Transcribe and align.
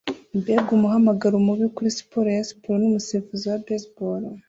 Mbega 0.39 0.69
umuhamagaro 0.77 1.35
mubi 1.45 1.65
kuri 1.75 1.95
siporo 1.97 2.27
ya 2.37 2.43
siporo 2.49 2.75
numusifuzi 2.79 3.43
wa 3.51 3.59
baseball 3.65 4.21